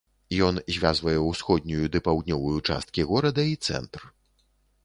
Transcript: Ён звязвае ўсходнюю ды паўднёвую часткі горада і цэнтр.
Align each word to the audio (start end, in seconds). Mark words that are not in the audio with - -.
Ён 0.45 0.55
звязвае 0.77 1.13
ўсходнюю 1.23 1.85
ды 1.97 2.01
паўднёвую 2.07 2.57
часткі 2.67 3.01
горада 3.13 3.47
і 3.53 3.57
цэнтр. 3.69 4.01